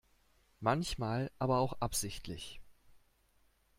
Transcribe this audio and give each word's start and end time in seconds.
Manchmal 0.61 1.29
aber 1.37 1.59
auch 1.59 1.73
absichtlich. 1.79 2.59